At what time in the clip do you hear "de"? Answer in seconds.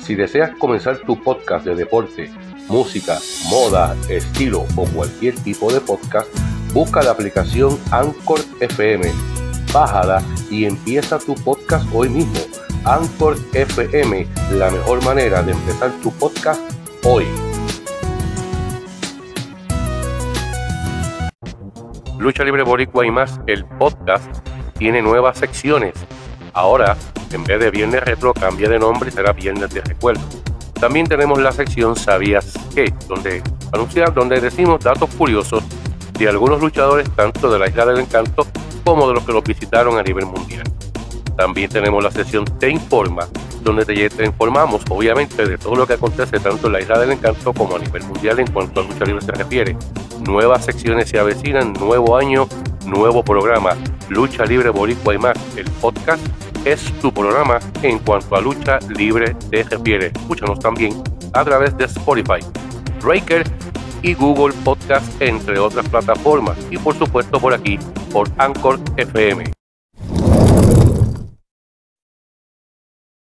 1.64-1.74, 5.72-5.80, 15.42-15.52, 27.60-27.70, 28.70-28.78, 29.74-29.82, 36.18-36.26, 37.50-37.58, 39.06-39.12, 45.44-45.58, 61.78-61.84